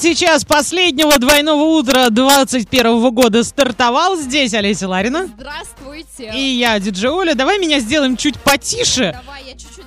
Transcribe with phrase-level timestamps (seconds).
[0.00, 4.16] Третий час последнего двойного утра 21 года стартовал.
[4.16, 5.26] Здесь Олеся Ларина.
[5.26, 6.30] Здравствуйте.
[6.36, 7.34] И я, диджей Оля.
[7.34, 9.18] Давай меня сделаем чуть потише.
[9.20, 9.86] Давай, я чуть-чуть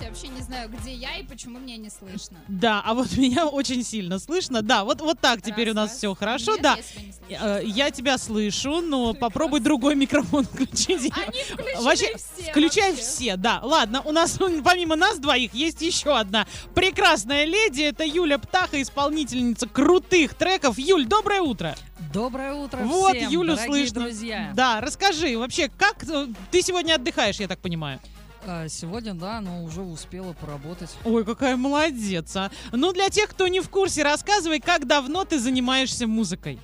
[0.00, 2.38] я вообще не знаю, где я и почему меня не слышно.
[2.48, 4.62] Да, а вот меня очень сильно слышно.
[4.62, 5.98] Да, вот, вот так теперь Раз, у нас раз.
[5.98, 6.52] все хорошо.
[6.52, 6.76] Нет, да.
[6.76, 7.44] я себя не слышу.
[7.44, 9.20] Э, Я тебя слышу, но Прекрасно.
[9.20, 11.12] попробуй другой микрофон включить.
[11.16, 12.50] Они Вообще, все.
[12.50, 13.04] Включай вообще.
[13.04, 13.60] все, да.
[13.62, 17.82] Ладно, у нас помимо нас двоих есть еще одна прекрасная леди.
[17.82, 20.78] Это Юля Птаха, исполнительница крутых треков.
[20.78, 21.74] Юль, доброе утро.
[22.12, 24.00] Доброе утро Вот, всем, Юлю дорогие слышно.
[24.02, 24.52] друзья.
[24.54, 28.00] Да, расскажи, вообще, как э, ты сегодня отдыхаешь, я так понимаю?
[28.48, 30.94] А, Сегодня, да, но уже успела поработать.
[31.04, 32.50] Ой, какая молодец, а.
[32.72, 36.58] Ну, для тех, кто не в курсе, рассказывай, как давно ты занимаешься музыкой.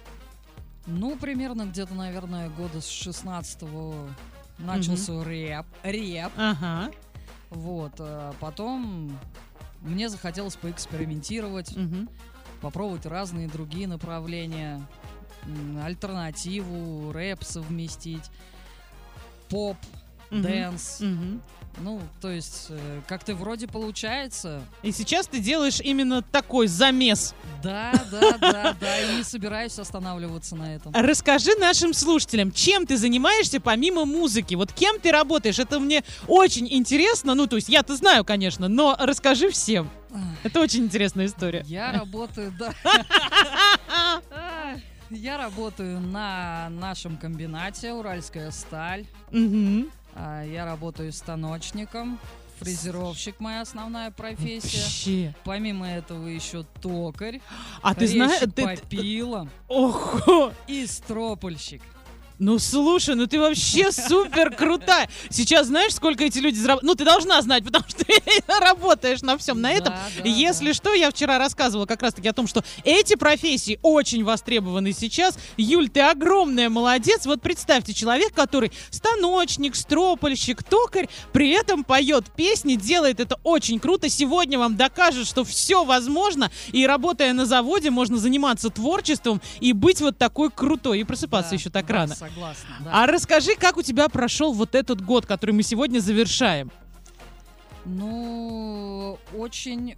[0.87, 3.95] Ну, примерно где-то, наверное, года с 16-го
[4.59, 5.67] начался рэп.
[5.83, 6.33] Рэп.
[6.37, 6.91] Ага.
[7.51, 7.93] Вот.
[7.99, 9.19] а Потом
[9.81, 12.09] мне захотелось поэкспериментировать, мгм.
[12.61, 14.87] попробовать разные другие направления,
[15.83, 18.31] альтернативу, рэп совместить,
[19.49, 19.77] поп.
[20.33, 21.03] Дэнс.
[21.81, 24.63] Ну, то есть, э, как-то вроде получается.
[24.83, 27.35] И сейчас ты делаешь именно такой замес.
[27.63, 30.93] Да, да, да, да, и не собираюсь останавливаться на этом.
[30.95, 34.55] Расскажи нашим слушателям, чем ты занимаешься помимо музыки?
[34.55, 35.59] Вот кем ты работаешь?
[35.59, 37.35] Это мне очень интересно.
[37.35, 39.91] Ну, то есть я-то знаю, конечно, но расскажи всем.
[40.43, 41.65] Это очень интересная история.
[41.67, 42.75] Я работаю, да.
[45.15, 49.07] Я работаю на нашем комбинате Уральская сталь.
[50.15, 52.19] А, Я работаю станочником.
[52.61, 54.79] Фрезеровщик моя основная профессия.
[54.83, 55.35] Вообще.
[55.43, 57.41] Помимо этого еще токарь,
[57.83, 58.63] А ты знаешь, ты...
[58.63, 60.53] по пилам Ого!
[60.69, 61.83] и стропольщик.
[62.43, 65.09] Ну слушай, ну ты вообще супер крутая.
[65.31, 66.83] Сейчас знаешь, сколько эти люди зарабатывают?
[66.83, 68.21] Ну ты должна знать, потому что ты
[68.61, 69.95] работаешь на всем на этом.
[69.95, 70.75] Да, да, Если да.
[70.75, 75.39] что, я вчера рассказывала как раз-таки о том, что эти профессии очень востребованы сейчас.
[75.57, 77.27] Юль, ты огромная молодец.
[77.27, 84.09] Вот представьте, человек, который станочник, стропольщик, токарь, при этом поет песни, делает это очень круто.
[84.09, 86.51] Сегодня вам докажет, что все возможно.
[86.73, 90.99] И работая на заводе, можно заниматься творчеством и быть вот такой крутой.
[90.99, 92.17] И просыпаться Да, еще так рано.
[92.17, 93.03] Согласна, да.
[93.03, 96.71] А расскажи, как у тебя прошел вот этот год, который мы сегодня завершаем?
[97.85, 99.97] Ну, очень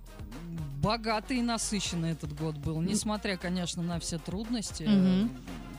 [0.83, 5.27] богатый и насыщенный этот год был, несмотря, конечно, на все трудности, э,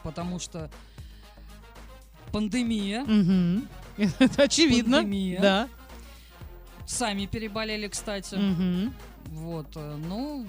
[0.04, 0.70] потому что
[2.32, 3.68] пандемия, Мгм.
[4.20, 4.98] Это очевидно.
[4.98, 5.42] Пандемия.
[5.42, 5.68] Да.
[6.86, 8.94] сами переболели, кстати, Мгм.
[9.28, 10.46] вот, э, ну,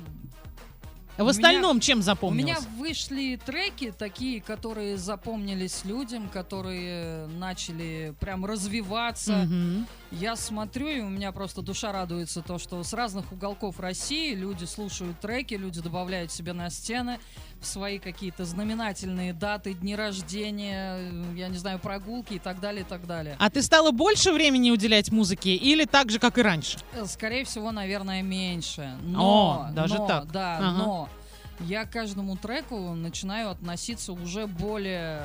[1.16, 2.66] В У остальном чем у меня запомнилось?
[2.76, 9.86] вышли треки такие, которые запомнились людям, которые начали прям развиваться, Мгм.
[10.12, 14.64] Я смотрю, и у меня просто душа радуется то, что с разных уголков России люди
[14.64, 17.18] слушают треки, люди добавляют себе на стены
[17.60, 22.82] в свои какие-то знаменательные даты, дни рождения, э, я не знаю, прогулки и так далее,
[22.82, 23.36] и так далее.
[23.38, 26.78] А ты стала больше времени уделять музыке или так же, как и раньше?
[26.94, 28.96] Э, Скорее всего, наверное, меньше.
[29.02, 30.30] Но, О, даже но, так.
[30.30, 30.70] Да, Ага.
[30.72, 31.08] но
[31.60, 35.22] я к каждому треку начинаю относиться уже более,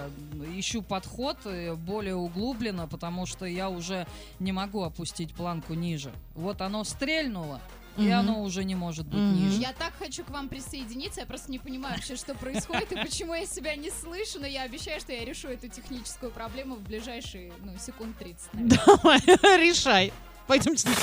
[0.55, 4.07] ищу подход э, более углубленно, потому что я уже
[4.39, 6.11] не могу опустить планку ниже.
[6.35, 7.59] Вот оно стрельнуло,
[7.97, 8.13] и Мгм.
[8.13, 9.35] оно уже не может быть Мгм.
[9.45, 9.61] ниже.
[9.61, 13.33] Я так хочу к вам присоединиться, я просто не понимаю вообще, что происходит и почему
[13.33, 17.51] я себя не слышу, но я обещаю, что я решу эту техническую проблему в ближайшие,
[17.63, 18.53] ну, секунд 30.
[18.53, 18.79] наверное.
[18.85, 19.19] Давай,
[19.59, 20.13] решай.
[20.47, 20.95] Пойдемте на.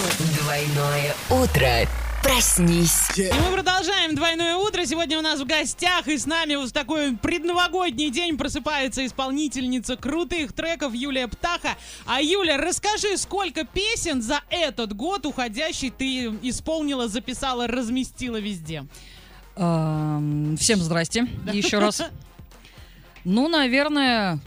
[0.43, 1.89] Двойное утро.
[2.29, 3.09] Проснись.
[3.17, 4.85] И мы продолжаем двойное утро.
[4.85, 9.97] Сегодня у нас в гостях и с нами вот в такой предновогодний день просыпается исполнительница
[9.97, 11.71] крутых треков Юлия Птаха.
[12.05, 18.85] А Юля, расскажи, сколько песен за этот год уходящий ты исполнила, записала, разместила везде?
[19.57, 22.03] Ам, Всем здрасте еще раз.
[23.25, 24.39] Ну, наверное,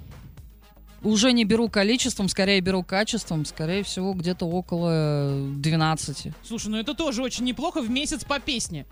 [1.03, 3.45] уже не беру количеством, скорее беру качеством.
[3.45, 6.27] Скорее всего, где-то около 12.
[6.47, 8.85] Слушай, ну это тоже очень неплохо в месяц по песне.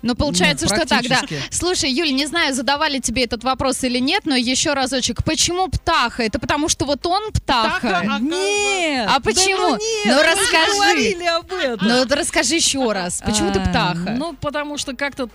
[0.00, 1.22] Ну, получается, Ну, что так, да.
[1.50, 5.24] Слушай, Юль, не знаю, задавали тебе этот вопрос или нет, но еще разочек.
[5.24, 6.22] Почему птаха?
[6.22, 7.78] Это потому, что вот он птаха?
[7.80, 9.08] Птаха, а- Нет!
[9.10, 9.56] А почему?
[9.56, 10.72] Да ну нет, Ну, расскажи.
[10.72, 11.88] говорили об этом.
[11.88, 13.20] Ну, вот расскажи еще раз.
[13.26, 14.14] Почему ты А, птаха?
[14.16, 15.28] Ну, потому что как-то...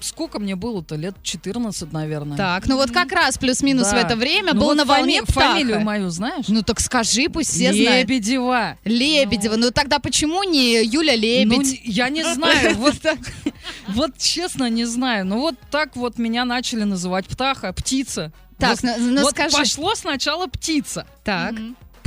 [0.00, 0.96] Сколько мне было-то?
[0.96, 2.36] Лет 14, наверное.
[2.36, 3.96] Так, ну вот как раз плюс-минус Да.
[3.96, 5.50] в это время Ну был вот на волне фами- птаха.
[5.52, 6.46] Фамилию мою знаешь?
[6.48, 8.08] Ну так скажи, пусть все знают.
[8.08, 8.76] Лебедева.
[8.84, 9.56] Лебедева.
[9.56, 11.20] Ну тогда почему не Юля Ну,
[11.60, 11.80] Лебедь?
[11.84, 12.94] я не знаю, вот,
[13.88, 15.24] вот честно не знаю.
[15.26, 18.32] Ну вот так вот меня начали называть птаха, птица.
[18.58, 19.56] Так, Вот- ну, ну вот скажи.
[19.56, 21.06] пошло сначала птица.
[21.24, 21.54] Так.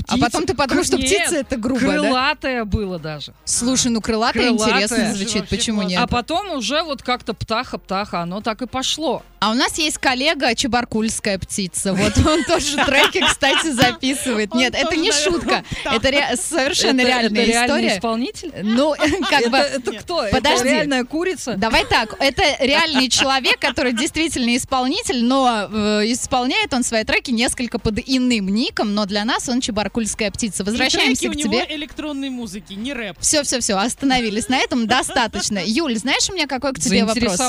[0.04, 0.16] Птица.
[0.16, 1.88] А потом ты подумал, что Нет, птица это грубо, да?
[1.88, 3.34] Крылатая было даже.
[3.46, 4.84] Слушай, ну крылатая Крылатая.
[4.84, 6.00] интересно звучит, почему нет?
[6.02, 9.24] А потом уже вот как-то птаха-птаха, оно так и пошло.
[9.44, 11.94] А у нас есть коллега Чебаркульская птица.
[11.94, 14.54] Вот он тоже треки, кстати, записывает.
[14.54, 15.66] Нет, это не шутка.
[15.84, 17.98] Это совершенно реальная это реальный история.
[17.98, 18.54] исполнитель?
[18.64, 18.96] Ну,
[19.30, 19.58] как бы...
[19.58, 20.28] это кто?
[20.32, 20.70] Подожди.
[20.70, 21.56] Реальная курица?
[21.58, 27.80] Давай так, это реальный человек, который действительно исполнитель, но э, исполняет он свои треки несколько
[27.80, 29.60] под иным ником, но для нас он
[29.94, 30.64] Чебаркульская птица.
[30.64, 31.76] Возвращаемся к у него тебе.
[31.76, 33.18] электронной музыки, не рэп.
[33.20, 35.60] Все-все-все, остановились на этом, достаточно.
[35.66, 37.40] Юль, знаешь, у меня какой к тебе вопрос?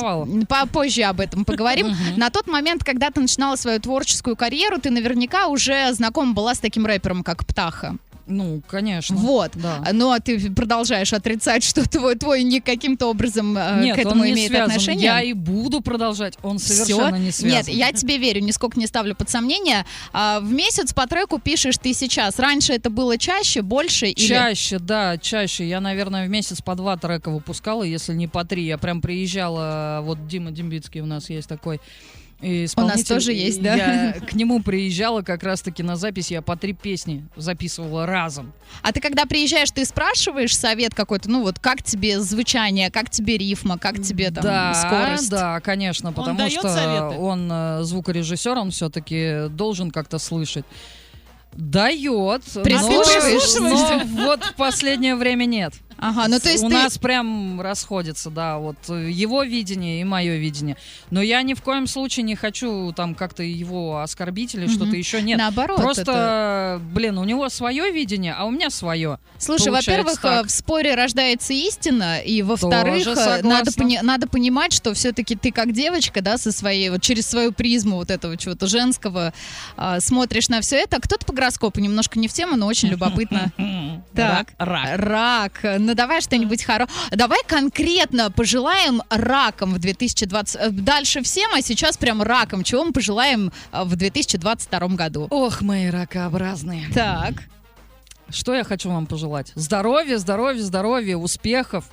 [0.49, 1.95] Попозже об этом поговорим.
[2.17, 6.59] На тот момент, когда ты начинала свою творческую карьеру, ты наверняка уже знакома была с
[6.59, 7.97] таким рэпером, как Птаха.
[8.27, 9.17] Ну, конечно.
[9.17, 9.53] Вот.
[9.55, 9.85] Да.
[9.93, 14.27] Но ты продолжаешь отрицать, что твой, твой ник каким-то образом э, Нет, к этому он
[14.27, 14.71] не имеет связан.
[14.71, 15.05] отношение.
[15.05, 16.39] Я и буду продолжать.
[16.43, 16.75] Он Всё?
[16.85, 17.59] совершенно не связан.
[17.59, 19.85] Нет, я тебе верю, нисколько не ставлю под сомнение.
[20.13, 22.39] А, в месяц по треку пишешь ты сейчас.
[22.39, 24.27] Раньше это было чаще, больше или...
[24.27, 25.69] Чаще, да, чаще.
[25.69, 28.65] Я, наверное, в месяц по два трека выпускала, если не по три.
[28.65, 31.81] Я прям приезжала, вот Дима Дембицкий у нас есть такой
[32.41, 33.07] исполнитель.
[33.07, 33.75] тоже есть, да?
[33.75, 38.53] Я к нему приезжала как раз-таки на запись, я по три песни записывала разом.
[38.83, 43.39] А ты когда приезжаешь, ты спрашиваешь совет какой-то, ну вот как тебе звучание, как тебе
[43.39, 45.31] рифма, как тебе там да, скорость?
[45.31, 47.19] да, конечно, потому дает что советы?
[47.19, 50.65] он э, звукорежиссер, он все-таки должен как-то слышать.
[51.53, 53.61] Дает, но, Прислушиваешься?
[53.61, 55.75] но вот в последнее время нет.
[55.99, 56.75] Ага, ну то есть У ты...
[56.75, 60.77] нас прям расходится, да, вот э, его видение и мое видение.
[61.11, 64.75] Но я ни в коем случае не хочу там как-то его оскорбить или Мгм.
[64.75, 65.23] что-то еще.
[65.23, 65.39] Нет.
[65.39, 69.19] Наоборот, Просто, это- блин, у него свое видение, а у меня свое.
[69.39, 74.95] Слушай, во-первых, э, в споре рождается истина, и во-вторых, э, надо, пони- надо понимать, что
[74.95, 79.33] все-таки ты как девочка, да, со своей, вот через свою призму вот этого чего-то женского
[79.77, 81.01] а, смотришь на все это.
[81.01, 83.53] Кто-то по гороскопу немножко не в тему, но очень любопытно.
[84.15, 84.53] Так.
[84.59, 84.89] Рак.
[84.99, 85.53] рак.
[85.85, 86.99] Ну давай что-нибудь хорошее.
[87.11, 90.57] Давай конкретно пожелаем ракам в 2020...
[90.61, 92.65] э, Дальше всем, а сейчас прям ракам.
[92.65, 95.27] Чего мы пожелаем э, в 2022 году?
[95.31, 96.87] Ох, мои ракообразные.
[96.95, 97.35] Так.
[98.31, 99.53] Что я хочу вам пожелать?
[99.55, 101.85] Здоровья, здоровья, здоровья, успехов,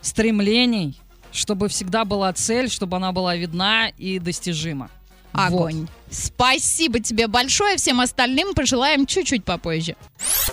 [0.00, 0.98] стремлений,
[1.32, 4.90] чтобы всегда была цель, чтобы она была видна и достижима.
[5.32, 5.86] Огонь.
[6.10, 7.76] Спасибо тебе большое.
[7.76, 9.94] Всем остальным пожелаем чуть-чуть попозже.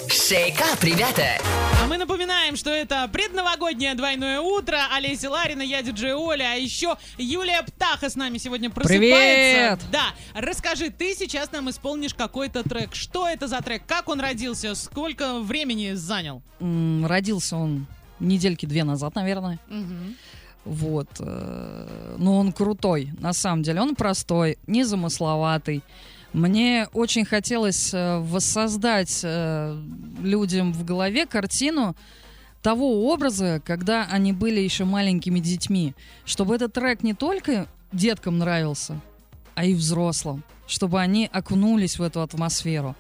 [0.08, 1.40] Шейкап, ребята!
[1.82, 4.80] А мы напоминаем, что это предновогоднее двойное утро.
[4.96, 9.78] Олеся Ларина, я диджей Оля, а еще Юлия Птаха с нами сегодня просыпается.
[9.78, 9.80] Привет!
[9.92, 12.94] Да, расскажи, ты сейчас нам исполнишь какой-то трек.
[12.94, 13.84] Что это за трек?
[13.88, 14.76] Как он родился?
[14.76, 16.42] Сколько времени занял?
[16.60, 17.88] М, Родился он
[18.20, 19.60] недельки две назад, наверное.
[19.68, 20.16] Мгм.
[20.66, 21.08] Вот.
[21.20, 23.82] э, Но он крутой, на самом деле.
[23.82, 25.84] Он простой, незамысловатый.
[26.34, 29.82] Мне очень хотелось э, воссоздать э,
[30.22, 31.96] людям в голове картину
[32.62, 35.96] того образа, когда они были еще маленькими детьми.
[36.26, 39.00] Чтобы этот трек не только деткам нравился,
[39.56, 40.44] а и взрослым.
[40.68, 42.96] Чтобы они окунулись в эту атмосферу.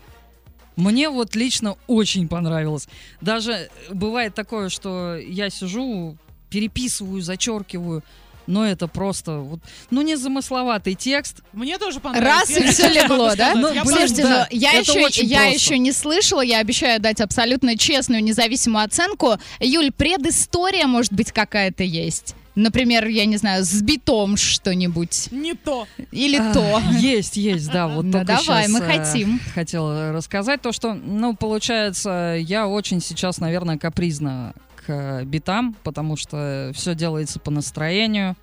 [0.77, 2.87] Мне вот лично очень понравилось.
[3.19, 6.15] Даже бывает такое, что я сижу,
[6.49, 8.03] переписываю, зачеркиваю,
[8.47, 9.59] но это просто вот,
[9.91, 11.41] ну не замысловатый текст.
[11.51, 12.49] Мне тоже понравилось.
[12.49, 13.53] Раз и все легло, да?
[13.55, 15.55] Ну, Я блин, Слушайте, да, я, это еще, я просто.
[15.55, 19.35] еще не слышала, я обещаю дать абсолютно честную, независимую оценку.
[19.59, 22.35] Юль, предыстория, может быть, какая-то есть?
[22.55, 25.27] Например, я не знаю, с битом что-нибудь.
[25.29, 25.85] Не то.
[26.11, 26.81] Или А, то.
[26.97, 27.87] Есть, есть, да.
[27.87, 29.39] Вот Ну, только давай, щас, мы э, хотим.
[29.53, 34.55] Хотела рассказать то, что, ну, получается, я очень сейчас, наверное, капризна
[34.87, 38.37] к битам, потому что все делается по настроению.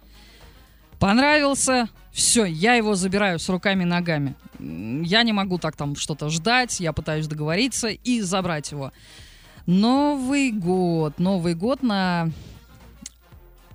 [0.99, 4.35] Понравился, все, я его забираю с руками и ногами.
[4.59, 8.93] Я не могу так там что-то ждать, я пытаюсь договориться и забрать его.
[9.67, 12.31] Новый год, Новый год на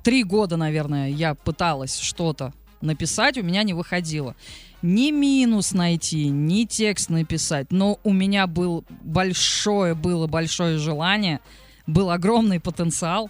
[0.04, 4.36] три года, наверное, я пыталась что-то написать, у меня не выходило.
[4.82, 11.42] Ни минус найти, ни текст написать, но у меня был большое, было большое желание,
[11.90, 13.30] был огромный потенциал.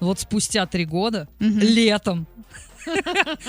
[0.00, 1.58] Вот спустя три года, Мгм.
[1.60, 2.26] летом,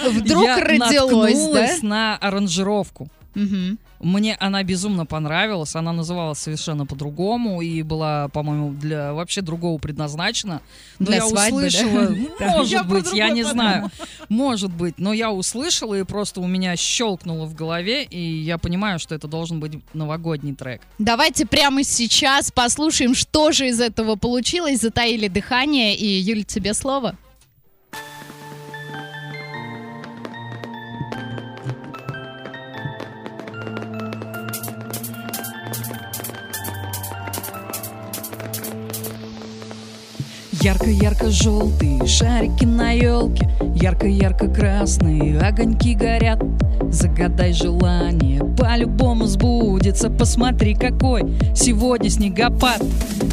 [0.09, 0.85] Вдруг я родилось, да?
[1.01, 3.09] наткнулась на аранжировку.
[3.35, 3.77] Мгм.
[3.99, 5.75] Мне она безумно понравилась.
[5.75, 10.61] Она называлась совершенно по-другому и была, по-моему, для вообще другого предназначена.
[10.99, 11.67] Но Для я свадьбы, да?
[11.67, 13.51] услышала, ну, Я может про быть, я не подумала.
[13.53, 13.91] знаю,
[14.29, 18.99] может быть, но я услышала и просто у меня щелкнуло в голове, и я понимаю,
[18.99, 20.81] что это должен быть новогодний трек.
[20.99, 24.81] Давайте прямо сейчас послушаем, что же из этого получилось.
[24.81, 25.95] Затаили дыхание.
[25.95, 27.15] И, Юль, тебе слово.
[40.67, 46.43] Ярко-ярко-желтые шарики на елке, ярко-ярко-красные огоньки горят.
[46.91, 50.09] Загадай желание, по-любому сбудется.
[50.09, 51.23] Посмотри, какой
[51.55, 52.81] сегодня снегопад.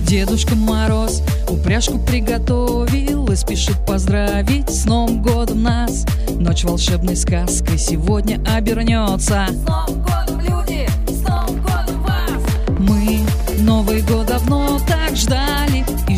[0.07, 6.07] Дедушка Мороз упряжку приготовил и спешит поздравить с Новым годом нас.
[6.39, 9.49] Ночь волшебной сказкой сегодня обернется.
[9.51, 10.89] С Новым годом, люди!
[11.09, 12.79] С Новым годом вас!
[12.79, 13.27] Мы
[13.59, 15.44] Новый год давно так ждали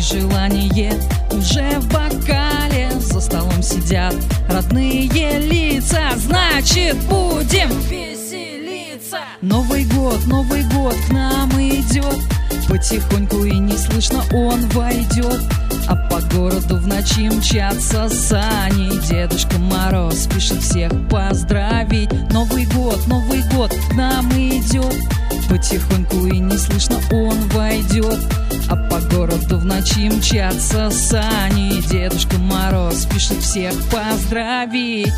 [0.07, 0.93] желание
[1.31, 2.89] уже в бокале.
[2.99, 4.15] За столом сидят
[4.49, 5.07] родные
[5.39, 6.11] лица.
[6.15, 9.19] Значит, будем Веселиться!
[9.41, 12.17] Новый год, Новый год к нам идет.
[12.69, 15.41] Потихоньку и не слышно он войдет.
[15.87, 18.91] А по городу в ночи мчатся сани.
[19.07, 22.11] Дедушка Мороз спешит всех поздравить.
[22.31, 24.95] Новый год, Новый год к нам идет.
[25.49, 28.19] Потихоньку и не слышно он войдет
[28.69, 31.81] А по городу в ночи мчатся сани.
[31.89, 35.13] Дедушка Мороз спешит всех поздравить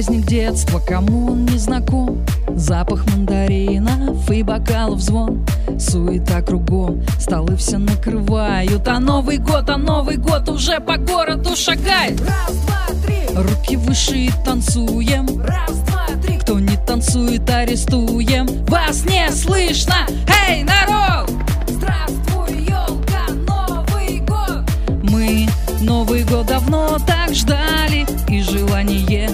[0.00, 5.46] Праздник, детства, кому он не знаком Запах мандаринов и бокалов звон
[5.78, 12.18] Суета кругом, столы все накрывают А Новый год, а Новый год уже по городу шагает
[12.22, 13.36] Раз, два, три!
[13.36, 16.38] Руки выше и танцуем Раз, два, три!
[16.38, 20.06] Кто не танцует, арестуем Вас не слышно!
[20.48, 21.30] Эй, народ!
[21.68, 23.26] Здравствуй, елка!
[23.46, 24.64] Новый год!
[25.02, 25.46] Мы
[25.82, 29.28] Новый год давно так ждали И желание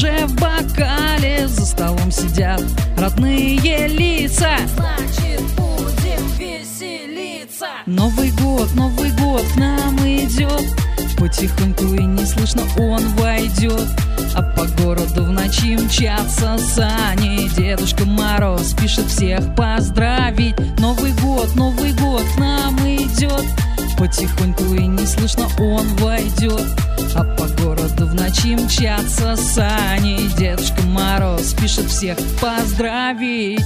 [0.00, 1.46] уже в бокале.
[1.46, 2.62] За столом сидят
[2.96, 4.56] родные лица.
[4.74, 7.66] Значит, будем веселиться!
[7.86, 10.64] Новый год, Новый год к нам идет.
[11.18, 13.86] Потихоньку и не слышно он войдет.
[14.34, 17.48] А по городу в ночи мчатся сани.
[17.54, 20.56] Дедушка Мороз пишет всех поздравить.
[20.78, 23.44] Новый год, Новый год к нам идет
[24.00, 26.64] Потихоньку и не слышно он войдет.
[27.14, 30.26] А по городу в ночи мчатся сани.
[30.38, 33.60] Дедушка Мороз пишет всех поздравить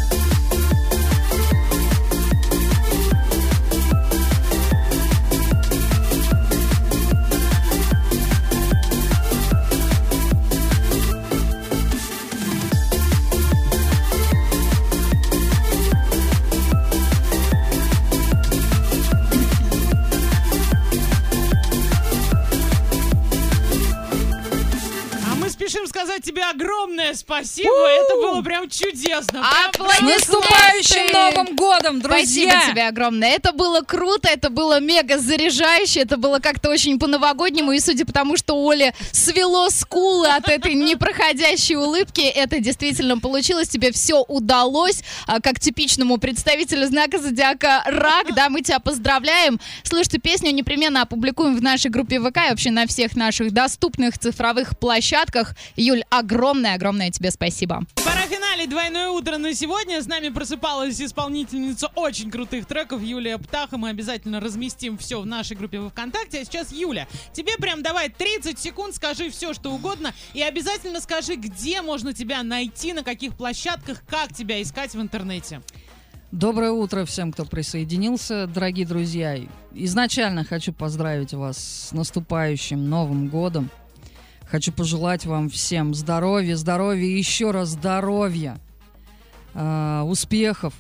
[26.56, 27.70] Jack огромное спасибо.
[27.88, 29.42] Это было прям чудесно.
[29.72, 32.50] Прям- С наступающим Новым годом, друзья!
[32.50, 33.30] Спасибо тебе огромное.
[33.30, 37.72] Это было круто, это было мега заряжающе, это было как-то очень по-новогоднему.
[37.72, 43.68] И судя по тому, что Оле свело скулы от этой непроходящей улыбки, это действительно получилось.
[43.68, 45.02] Тебе все удалось.
[45.26, 49.58] А, Как типичному представителю знака зодиака Рак, да, мы тебя поздравляем.
[49.82, 54.78] Слушайте, песню непременно опубликуем в нашей группе ВК и вообще на всех наших доступных цифровых
[54.78, 55.54] площадках.
[55.76, 56.04] Юль,
[56.75, 57.83] огромное-огромное тебе спасибо.
[57.97, 60.02] Пора финалить двойное утро на сегодня.
[60.02, 63.76] С нами просыпалась исполнительница очень крутых треков Юлия Птаха.
[63.76, 66.40] Мы обязательно разместим все в нашей группе во ВКонтакте.
[66.40, 70.12] А сейчас, Юля, тебе прям давай 30 секунд, скажи все, что угодно.
[70.35, 75.62] И обязательно скажи, где можно тебя найти, на каких площадках, как тебя искать в интернете.
[76.31, 79.38] Доброе утро всем, кто присоединился, дорогие друзья.
[79.73, 83.71] Изначально хочу поздравить вас с наступающим Новым годом.
[84.54, 88.61] Хочу пожелать вам всем здоровья, здоровья и еще раз здоровья,
[89.52, 90.73] э, успехов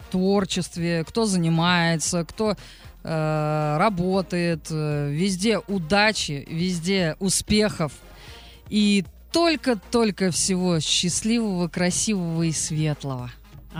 [0.00, 2.56] в творчестве, кто занимается, кто
[3.02, 7.92] э, работает, везде удачи, везде успехов
[8.70, 13.30] и только-только всего счастливого, красивого и светлого.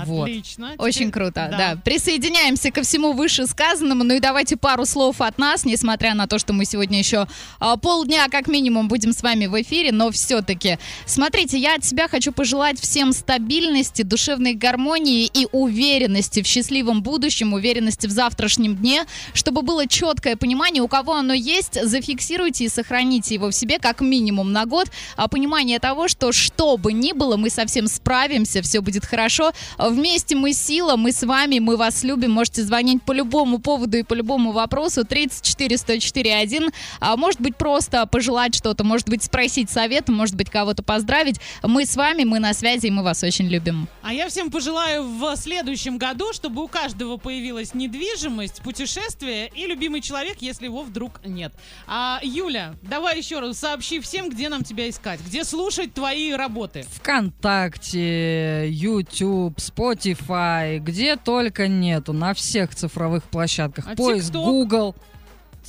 [0.06, 0.24] Вот.
[0.24, 0.74] Отлично.
[0.78, 1.78] Очень Теперь- круто, да.
[1.84, 4.04] Присоединяемся ко всему вышесказанному.
[4.04, 7.26] Ну и давайте пару слов от нас, несмотря на то, что мы сегодня еще
[7.60, 10.78] а, полдня как минимум будем с вами в эфире, но все-таки.
[11.06, 17.52] Смотрите, я от себя хочу пожелать всем стабильности, душевной гармонии и уверенности в счастливом будущем,
[17.52, 23.34] уверенности в завтрашнем дне, чтобы было четкое понимание, у кого оно есть, зафиксируйте и сохраните
[23.34, 24.88] его в себе как минимум на год.
[25.16, 29.52] А понимание того, что что бы ни было, мы совсем справимся, все будет хорошо.
[29.90, 32.30] Вместе мы сила, мы с вами, мы вас любим.
[32.30, 35.04] Можете звонить по любому поводу и по любому вопросу.
[35.04, 36.70] 34 104 1.
[37.00, 41.38] А, может быть, просто пожелать что-то, может быть, спросить совет, может быть, кого-то поздравить.
[41.62, 43.86] Мы с вами, мы на связи, и мы вас очень любим.
[44.02, 50.00] А я всем пожелаю в следующем году, чтобы у каждого появилась недвижимость, путешествие и любимый
[50.00, 51.52] человек, если его вдруг нет.
[51.86, 56.86] А, Юля, давай еще раз сообщи всем, где нам тебя искать, где слушать твои работы.
[56.94, 63.86] ВКонтакте, YouTube, Spotify, где только нету, на всех цифровых площадках.
[63.88, 64.44] А Поиск TikTok?
[64.44, 64.94] Google.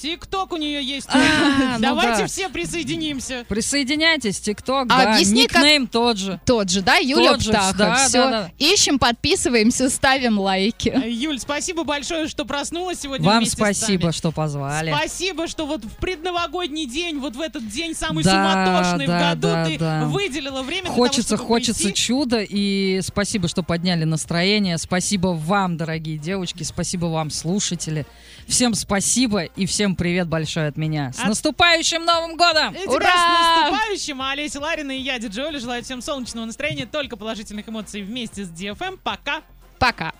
[0.01, 1.07] Тикток у нее есть.
[1.09, 1.17] А,
[1.75, 2.27] ну Давайте да.
[2.27, 3.45] все присоединимся.
[3.47, 6.39] Присоединяйтесь, ТикТок, А да, объясни, как- никнейм тот же.
[6.45, 7.77] Тот же, да, Юля Тот же, Птаха.
[7.77, 8.23] да, Все.
[8.23, 8.51] да, да.
[8.59, 10.89] Ищем, подписываемся, ставим лайки.
[10.89, 14.11] Э, Юль, спасибо большое, что проснулась сегодня Вам вместе с спасибо, нами.
[14.13, 14.93] что позвали.
[14.93, 19.21] Спасибо, что вот в предновогодний день, вот в этот день самый Да, суматошный да, в
[19.29, 20.05] году, да, ты да.
[20.05, 21.93] выделила время Хочется, для того, чтобы хочется прийти.
[22.01, 24.77] чуда, и спасибо, что подняли настроение.
[24.77, 28.05] Спасибо вам, дорогие девочки, спасибо вам, слушатели.
[28.47, 31.11] Всем спасибо и всем привет большой от меня.
[31.13, 32.73] С От- наступающим Новым годом!
[32.75, 33.07] И Ура!
[33.09, 34.21] с наступающим!
[34.21, 38.45] А Олеся Ларина и я, Диджей Оля, желаю всем солнечного настроения, только положительных эмоций вместе
[38.45, 38.99] с DFM.
[39.03, 39.41] Пока!
[39.79, 40.13] Пока.